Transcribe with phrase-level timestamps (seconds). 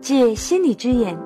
[0.00, 1.18] 借心理之眼，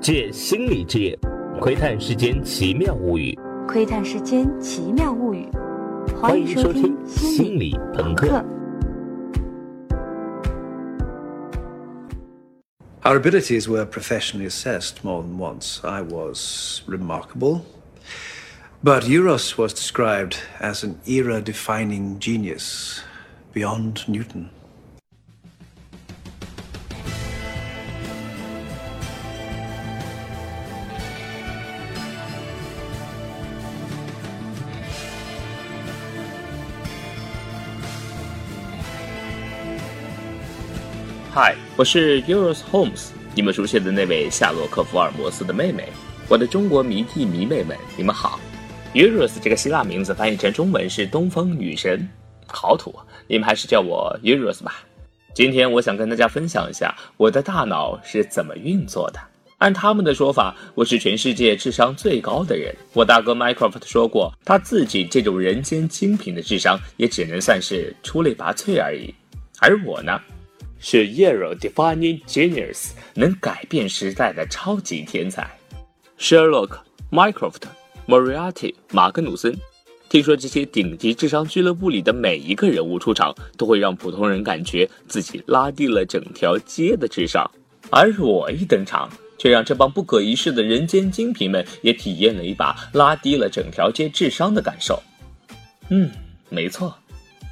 [0.00, 1.18] 借心理之眼，
[1.60, 3.38] 窥探世间奇妙物语。
[3.66, 5.48] 窥探世间奇妙物语。
[6.20, 8.38] 欢欢迎收听迎收听《心心理理朋克朋克》。
[13.02, 15.80] Our abilities were professionally assessed more than once.
[15.82, 17.60] I was remarkable.
[18.82, 23.00] But Euros was described as an era defining genius
[23.52, 24.50] beyond Newton.
[41.41, 45.87] 嗨，我是 Euros Holmes，你们熟悉的那位夏洛克·福尔摩斯的妹妹。
[46.27, 48.37] 我的中国迷弟迷妹们，你们好。
[48.93, 52.05] Euros 这个希腊名字翻译成中文是东风女神，
[52.45, 52.93] 好土，
[53.25, 54.83] 你们还是叫我 Euros 吧。
[55.33, 59.19] 今天我想跟大家分享一下我的大脑是怎么运作的。
[59.59, 62.75] 按他们的说法，我是全世界智商最高的人。
[62.91, 69.15] 我大哥 Mycroft 说过，他自己这种人间精品的智商，也只能算是出类拔萃而已。
[69.61, 70.19] 而我呢，
[70.79, 75.49] 是 Euro Defining Genius，能改变时代的超级天才。
[76.17, 76.79] Sherlock、
[77.11, 77.61] Mycroft、
[78.07, 79.55] Moriarty、马格努森，
[80.09, 87.49] 听说这些顶级智商俱乐部里的每一个人物出场，都会让普通人感觉自己拉低了整条街的智商，
[87.89, 95.01] 而我一登场，却让这帮不可一世的人间精品们也体验了一把拉低了整条街智商的感受。
[95.89, 96.09] 嗯，
[96.49, 96.95] 没错，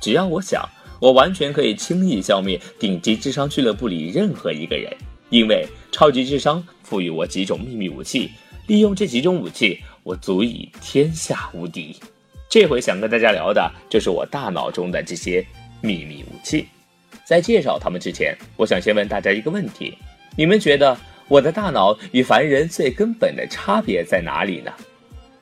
[0.02, 0.68] 只要我想，
[1.00, 4.92] 我完全可以轻易消灭顶级智商俱乐部里任何一个人，
[5.30, 8.32] 因为超级智商赋予我几种秘密武器，
[8.68, 11.96] 利用这几种武器，我足以天下无敌。
[12.50, 15.46] 这回想跟大家聊的就是我大脑中的这些
[15.82, 16.66] 秘密武器。
[17.26, 19.98] 在介绍他们之前，我想先问大家一个问题：
[20.36, 24.72] 你们觉得我的大脑与凡人最根本的差别在哪里呢？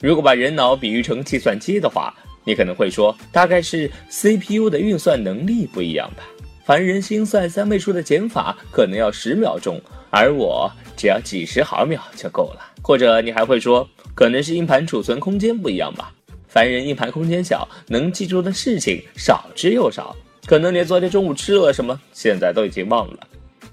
[0.01, 2.13] 如果把人脑比喻成计算机的话，
[2.45, 6.23] 你可能会说，大概是 CPU 的运算能力不一样吧。
[6.63, 9.79] 凡人心算三位数的减法可能要十秒钟，
[10.09, 12.73] 而我只要几十毫秒就够了。
[12.81, 16.13] 或者你还会说，可能是硬盘储存空间不一样吧。
[16.47, 23.27] 凡人硬盘空间小，能记住的事情少之又少，可能连昨天中午吃了什么，现在都已经忘了。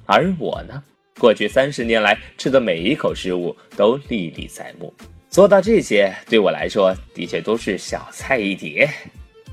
[0.05, 0.83] 而我呢，
[1.19, 4.93] 过去三十年来吃的每一口食物都历历在目。
[5.33, 8.87] 做到这些，对我来说的确都是小菜一碟。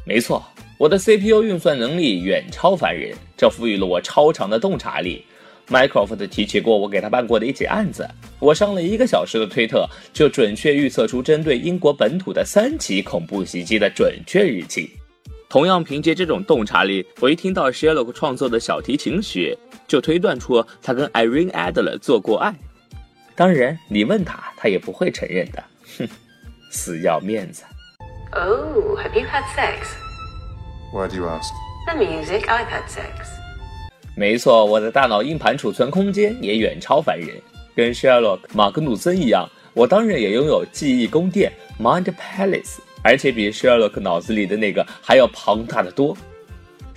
[0.03, 0.45] 没错，
[0.78, 5.23] 我的 CPU 运算能力远超凡人，这赋予了我超长的洞察力。
[5.69, 8.06] Mycroft 提起过我给他办过的一起案子，
[8.40, 14.90] 我上了一个小时的推特，就准确预测出针对英国本土的三起恐怖袭击的准确日期。
[15.47, 19.57] 同样凭借这种洞察力，我一听到 Sherlock 创作的小提琴曲，
[19.88, 22.53] 就推断出他跟 Irene Adler 做过爱。
[23.39, 25.63] 当然，你问他，他也不会承认的。
[25.97, 26.05] 哼，
[26.73, 27.63] 死要面子。
[28.31, 29.95] Oh, have you had sex?
[30.91, 31.49] Why do you ask?
[31.88, 33.29] The music, I've had sex.
[34.17, 37.29] 没错，我的大脑硬盘储存空间也远超凡人，
[37.73, 41.49] 跟 Sherlock 马格努森一样，我当然也拥有记忆宫殿
[41.79, 46.13] Mind Palace，而且比 Sherlock 脑子里的那个还要庞大的多。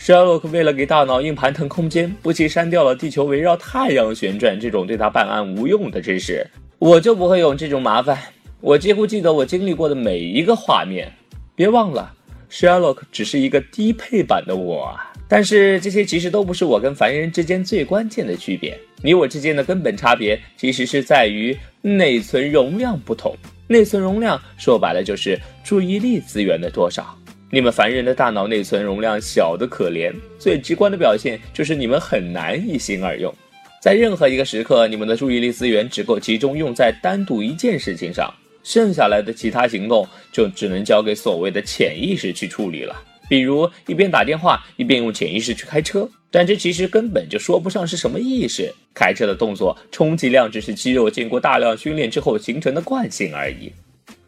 [0.04, 6.44] Sherlock 为了给大脑硬盘腾空间，不惜删掉了地球围绕太阳旋转这种对他办案无用的知识。
[6.80, 8.18] 我就不会有这种麻烦，
[8.60, 11.12] 我几乎记得我经历过的每一个画面。
[11.54, 12.12] 别忘了
[12.50, 15.12] ，Sherlock 只是一个低配版的我啊。
[15.28, 18.76] 但是这些其实都不是我跟凡人之间最关键的区别。
[19.04, 23.32] 你我之间的根本差别，其实是在于内存容量不同。
[23.68, 27.16] 内存容量说白了就是注意力资源的多少。
[27.54, 33.30] 你们凡人的大脑内存容量小的可怜，最直观的表现就是你们很难一心二用。
[33.78, 38.32] 在任何一个时刻，你们的注意力资源只够集中用在单独一件事情上，
[38.62, 42.96] 剩下来的其他行动就只能交给所谓的潜意识去处理了。
[43.28, 48.72] 比如一边打电话一边用潜意识去开车，但这其实根本就说不上是什么意识。
[48.94, 53.70] 开车的动作充其量只是肌肉经过大量训练之后形成的惯性而已。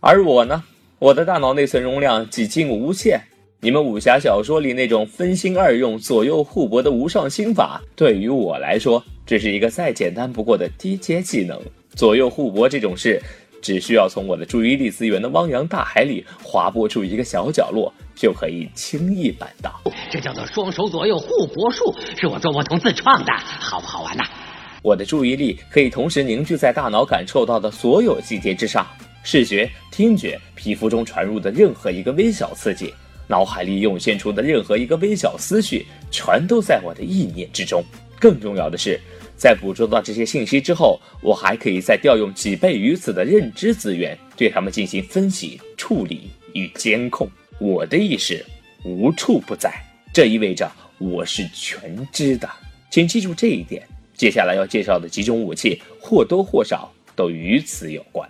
[0.01, 0.63] 而我呢，
[1.05, 3.21] 我的大脑内存容量几近无限。
[3.61, 11.61] 你们武侠小说里那种分心二用、左右互搏的无上心法，对于我来说，这是一个再简单不过的低阶技能。
[11.95, 13.21] 左右互搏这种事，
[13.61, 19.79] 只需要从我的注意力资源的汪洋大海里划拨出一个小角落，就可以轻易办到。
[20.11, 24.25] 这叫做双手左右互搏术，是我周伯通自创的，好不好玩呐？
[24.81, 28.87] 我的注意力可以同时凝聚在大脑感受到的所有细节之上，
[29.25, 32.93] 视觉、听觉、皮肤中传入的任何一个微小刺激，
[33.27, 37.83] 脑海里涌现出的任何一个微小思绪，全都在我的意念之中。
[38.21, 39.01] 更重要的是，
[39.35, 47.29] 在捕捉到这些信息之后，我还可以再调用几倍于此的认知资源，对它们进行分析、处理与监控。
[47.59, 48.45] 我的意识
[48.85, 49.73] 无处不在，
[50.13, 52.49] 这意味着我是全知的。
[52.91, 53.83] 请记住这一点。
[54.15, 58.29] 接下来要介绍的几种武器，或多或少都与此有关。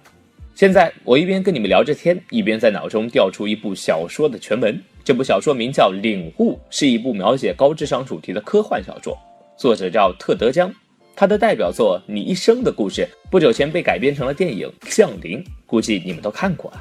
[0.55, 4.81] 现在我一边跟你们聊着天，一边在脑中调出一部小说的全文。
[5.03, 9.19] 这部小说名叫《领悟》，是一部描写高智商主题的科幻小说，
[9.59, 10.73] 作者叫特德·江。
[11.17, 16.81] 他的代表作《你一生的故事》不久前被改编成了电影《降临》，估计你们都看过了。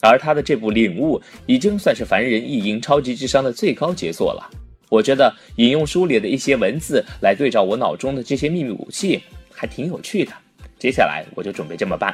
[0.00, 1.16] 而他的这部《领悟》
[1.46, 4.50] 已经算是凡人意淫超级智商的最高杰作了。
[4.88, 9.22] 我觉得引用书里的一些文字来对照我脑中的这些秘密武器，
[9.52, 10.32] 还挺有趣的。
[10.76, 12.12] 接下来我就准备这么办。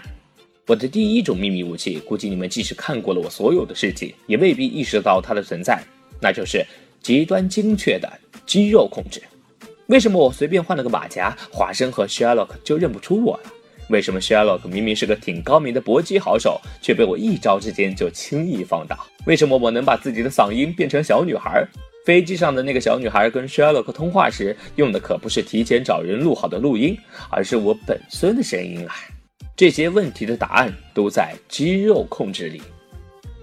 [0.69, 5.83] 我的第一种秘密武器，估计你们即使看过了我所有的事迹，也未必意识到它的存在，
[6.21, 6.63] 那就是
[7.01, 8.07] 极端精确的
[8.45, 9.23] 肌肉控制。
[9.87, 13.51] 为什么我随便换了个马甲，华生和 Sherlock 就认不出我了？
[13.89, 18.95] 为什么 Sherlock 明明是个挺高明的搏击好手，却被我一招之间就轻易放倒？
[19.25, 21.67] 为什么我能把自己的嗓音变成小女孩？
[22.05, 26.95] 飞机上的那个小女孩跟 Sherlock 通话时用的可不是提前找人录好的录音，
[27.31, 28.95] 而是我本尊的声音啊！
[29.59, 32.63] 这些问题的答案都在肌肉控制里。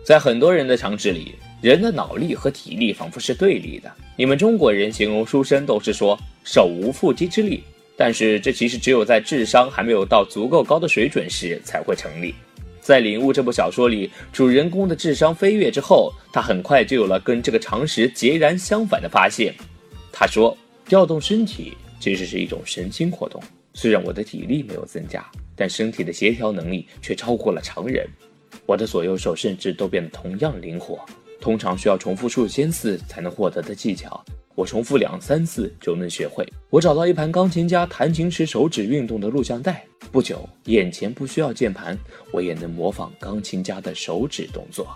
[0.02, 3.92] 在很多人的常识里，人的脑力和体力仿佛是对立的。
[4.16, 7.66] 你们中国人形容书生都是说手无缚鸡之力，
[7.98, 12.34] 但是这其实只有在智商还没有到足够高的水准时才会成立。
[12.80, 19.54] 在《领悟》这部小说里，主人公的智商飞跃之后，他很快就有了跟这个常识截然相反的发现。
[20.14, 20.58] 他说
[20.88, 28.08] ：“调动身体其实是一种神经活动，虽然我的体力没有增加，但身体的协调能力却超过了常人。
[28.66, 31.00] 我的左右手甚至都变得同样灵活，
[31.40, 34.24] 通常需要重复数千次才能获得的技巧。”
[34.56, 36.48] 我重复两三次就能学会。
[36.70, 42.00] 我找到一盘钢琴家弹琴时手指运动的录像带，不久，眼前不需要键盘，
[42.32, 44.88] 我也能模仿钢琴家的手指动作。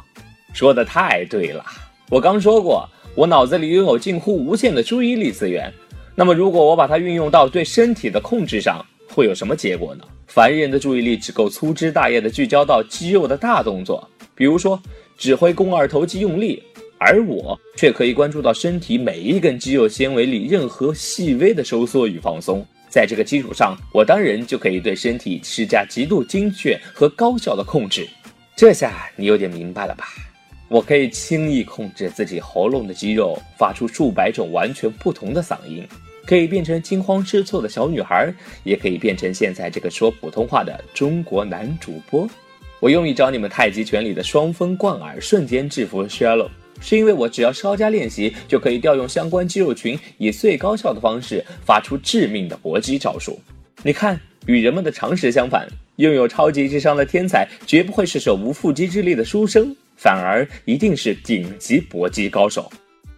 [0.54, 1.62] 说的太对了，
[2.10, 5.70] 我刚说过，我脑子里拥有近乎无限的注意力资源。
[6.16, 8.86] 那么，如果我把它运用到对身体的控制上，
[9.20, 10.04] 会有什么结果呢？
[10.28, 14.82] 凡人的注意力只够粗枝大叶的聚焦到肌肉的大动作，比如说
[15.18, 16.64] 指挥肱二头肌用力。
[16.98, 28.08] 而我却可以关注到身体每一根肌肉纤维里任何细微的收缩与放松，在这个基础上，我当然就可以对身体施加极度精确和高效的控制。
[28.56, 30.08] 这下你有点明白了吧？
[30.70, 35.88] 我可以轻易控制自己喉咙的肌肉，发出数百种完全不同的嗓音，
[36.30, 38.32] 可以变成惊慌失措的小女孩，
[38.64, 42.30] 也可以变成现在这个说普通话的中国男主播。
[42.80, 46.52] 我用一招你们太极拳里的双峰贯耳，瞬间制服 Sherlock。
[46.82, 53.40] 是因为我只要稍加练习，就可以调用相关肌肉群，以最高效的方式发出致命的搏击招数。
[53.82, 62.72] 你看，与人们的常识相反，拥有超级智商的天才绝不会是手无缚鸡之力的书生，反而一定是顶级搏击高手。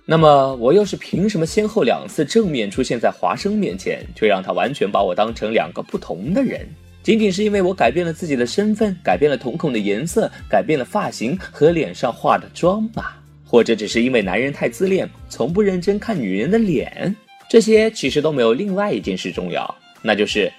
[0.05, 6.67] 那么，我又是凭什么先后两次正面出现在华生面前，却让他完全把我当成两个不同的人？
[7.03, 13.05] 仅仅是因为我改变了自己的身份，改变了瞳孔的颜色，改变了发型和脸上化的妆吗？
[13.45, 17.15] 或者只是因为男人太自恋，从不认真看女人的脸，
[17.49, 20.51] 这些其实都没有另外一件事重要，那就是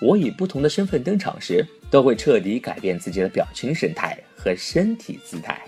[0.00, 5.60] 我以不同的身份登场时，都会彻底改变自己的表情神态和身体姿态。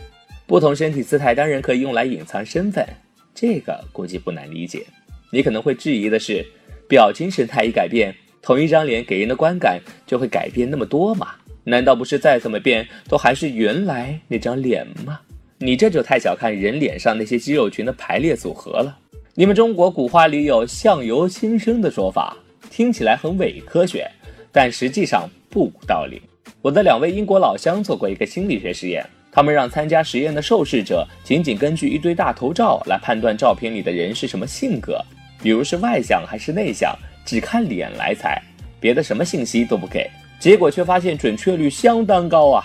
[0.46, 2.86] 不同身体姿态当然可以用来隐藏身份，
[3.34, 4.84] 这个估计不难理解。
[5.30, 6.44] 你可能会质疑的是，
[6.88, 11.34] 表情神态一改变，同一张脸给人的观感就会改变那么多吗？
[11.64, 15.20] 难道不是再怎么变都还是原来那张脸吗？
[15.58, 18.98] 你这就太小看人脸上那些肌肉群的排列组合了。
[19.34, 22.36] 你们中国古话里有“相由心生”的说法，
[22.68, 24.10] 听起来很伪科学，
[24.50, 26.20] 但实际上不无道理。
[26.60, 35.02] 我的两位英国老乡做过一个心理学实验，他们让参加实验的受试者仅仅根据一堆大头照来判断照片里的人是什么性格，
[35.42, 38.38] 比如是外向还是内向，只看脸来猜，
[38.78, 40.06] 别的什么信息都不给。
[40.38, 42.62] 结果却发现准确率相当高啊！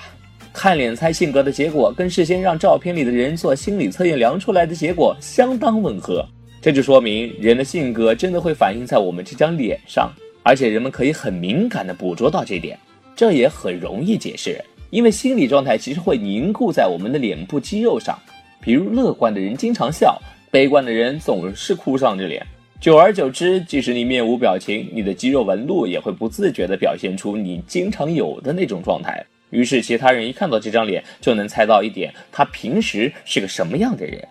[0.51, 6.27] 看脸猜性格的结果，跟事先让照片里的人做心理测验量出来的结果相当吻合。
[6.59, 10.11] 这就说明人的性格真的会反映在我们这张脸上，
[10.43, 12.77] 而且人们可以很敏感地捕捉到这点。
[13.15, 14.59] 这也很容易解释，
[14.89, 18.17] 因为心理状态其实会凝固在我们的脸部肌肉上。
[18.61, 20.19] 比如乐观的人经常笑，
[20.51, 22.45] 悲观的人总是哭丧着脸。
[22.79, 29.25] 久而久之，即使你面无表情，你的肌肉纹路也会不自觉地表现出你经常有的那种状态。
[29.49, 34.27] 于是，其他人一看到这张脸，就能猜到一点，他平时是个什么样的人。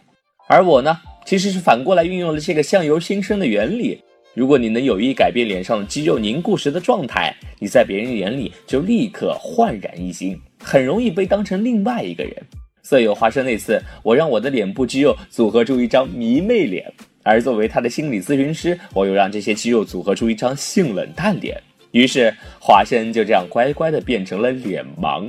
[0.46, 3.98] 而我呢，其实是反过来运用了这个相由心生的原理，
[4.34, 12.34] 如果你能有意改变脸上肌肉凝固时的状态，你在别人眼里就立刻焕然一新，很容易被当成另外一个人。
[12.82, 21.60] 色友华生那次，我让我的脸部肌肉组合出一张迷妹脸，而作为他的心理咨询师，我又让这些肌肉组合出一张性冷淡脸。
[21.90, 25.28] 于是华生就这样乖乖的变成了脸盲。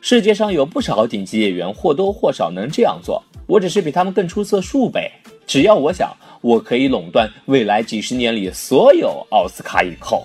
[0.00, 5.10] 世界上有不少顶级演员或多或少能这样做，我只是比他们更出色数倍。
[5.46, 6.14] 只要我想。
[6.40, 10.24] 我可以垄断未来几十年里所有奥斯卡影后。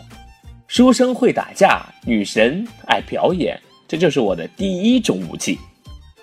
[0.67, 3.59] 书生会打架，女神爱表演，
[3.93, 5.59] 这就是我的第一种武器。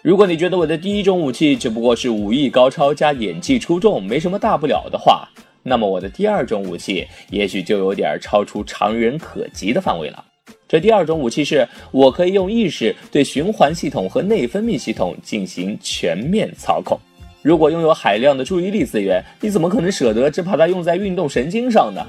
[0.03, 5.29] 如果你觉得我的第一种武器只不过是武艺高超加演技出众，没什么大不了的话，
[5.63, 10.25] 那么我的第二种武器也许就有点超出常人可及的范围了。
[10.67, 16.99] 这第二种武器是我可以用意识对循环系统和内分泌系统进行全面操控。
[17.41, 22.05] 如果拥有海量的注意力资源，你怎么可能舍得只把它用在运动神经上呢？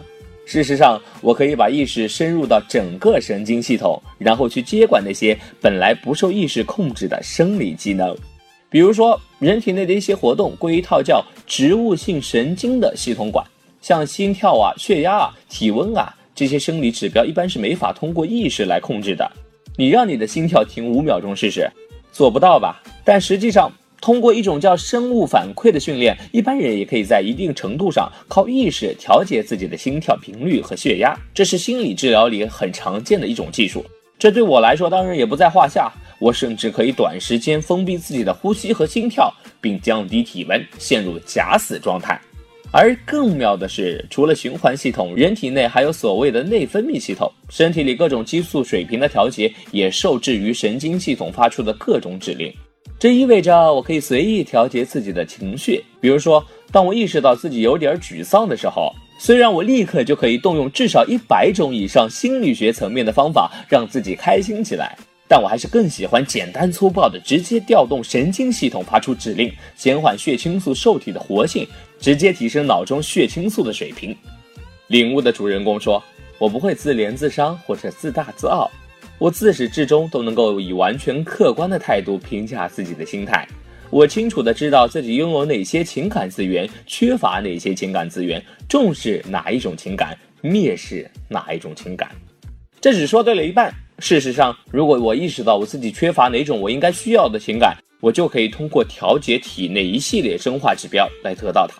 [0.51, 8.13] 事实上，我可以把意识深入到整个神经系统，然后去接管那些本来不受意识控制的生理机能。
[8.69, 13.45] 比如说，人体内的一些活动归一套叫植物性神经的系统管，
[13.81, 19.31] 像心跳啊、血压啊、体温啊这些生理指标，一般是没法通过意识来控制的。
[19.77, 21.65] 你让你的心跳停五秒钟试试，
[22.11, 22.83] 做不到吧？
[23.05, 23.71] 但实际上。
[24.01, 31.15] 通过一种叫生物反馈的训练，一般人也可以在一定程度上靠意识调节自己的心跳频率和血压。
[31.33, 33.85] 这是心理治疗里很常见的一种技术。
[34.17, 35.91] 这对我来说当然也不在话下。
[36.19, 42.21] 我甚至可以短时间封闭自己的呼吸和心跳，并降低体温，陷入假死状态。
[42.71, 47.31] 而更妙的是，除了循环系统，人体内还有所谓的内分泌系统。
[47.49, 52.53] 身体里各种激素水平的调节也受制于神经系统发出的各种指令。
[53.01, 64.95] 这意味着我可以随意调节自己的情绪，比如说，当我意识到自己有点沮丧的时候，虽然我立刻就可以动用至少一百种以上心理学层面的方法让自己开心起来，
[65.27, 71.67] 但我还是更喜欢简单粗暴的直接调动神经系统发出指令，减缓血清素受体的活性，
[71.99, 74.15] 直接提升脑中血清素的水平。
[74.89, 76.03] 领悟的主人公说
[76.37, 78.69] ：“我不会自怜自伤或者自大自傲。”
[79.21, 83.47] 我自始至终都能够以完全客观的态度评价自己的心态。
[83.91, 92.09] 我清楚的知道自己拥有哪些情感资源，缺乏哪些情感资源，重视哪一种情感，蔑视哪一种情感。
[92.81, 93.71] 这只说对了一半。
[93.99, 101.75] 事实上，如果我意识到我自己缺乏哪种我应该需要的情感，我就可以通过调节体内一系列生化指标来得到它。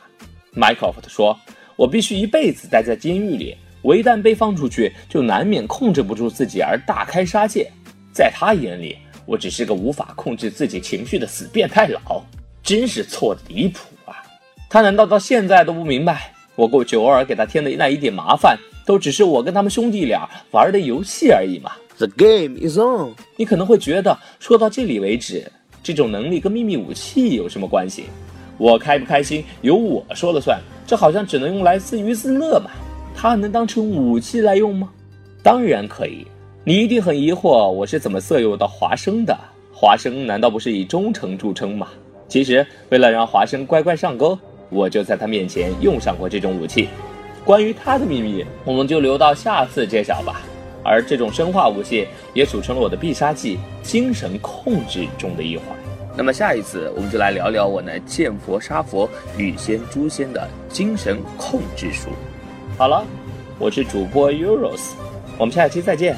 [0.54, 1.36] 麦克福特说
[1.76, 7.72] ：“我必须一辈子待在监狱里。”我一旦被放出去，就难免控制不住自己而大开杀戒。
[8.14, 12.22] 在他眼里，我只是个无法控制自己情绪的死变态佬，
[12.62, 14.22] 真是错的离谱啊！
[14.70, 23.16] 他难道到现在都不明白，我过去偶尔给他添的那一点麻烦，都只是我跟他们兄弟俩玩的游戏而已吗？The game is on。
[23.38, 25.50] 你可能会觉得，说到这里为止，
[25.82, 28.06] 这种能力跟秘密武器有什么关系？
[28.58, 32.70] 我开不开心由我说了算，这好像只能用来自娱自乐嘛。
[33.22, 34.90] 它能当成武器来用吗？
[35.44, 36.26] 当然可以。
[36.64, 39.38] 你一定很疑惑，我是怎么色诱到华生的？
[39.72, 41.90] 华生难道不是以忠诚著称吗？
[42.28, 44.36] 其实，为了让华生乖乖上钩，
[44.72, 46.90] 我就在他面前用上过这种武器。
[47.46, 50.42] 关于他的秘密，我们就留到下次揭晓吧。
[50.84, 55.68] 而这种生化武器也组成了我的必杀技——精神控制中的一环。
[56.18, 62.10] 那么下一次，我们就来聊聊我那见佛杀佛、遇仙诛仙的精神控制术。
[62.82, 63.06] 好了，
[63.60, 64.94] 我是主播 Euros，
[65.38, 66.18] 我们下期再见。